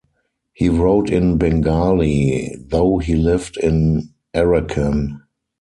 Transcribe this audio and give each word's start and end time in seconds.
He 0.53 0.67
wrote 0.67 1.11
in 1.11 1.37
Bengali 1.37 2.55
though 2.59 2.97
he 2.97 3.15
lived 3.15 3.55
in 3.57 4.09
Arakan. 4.33 5.21